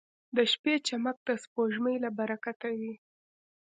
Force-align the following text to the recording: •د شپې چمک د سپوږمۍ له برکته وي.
•د 0.35 0.37
شپې 0.51 0.75
چمک 0.87 1.17
د 1.27 1.29
سپوږمۍ 1.43 1.95
له 2.03 2.09
برکته 2.19 2.67
وي. 2.79 2.93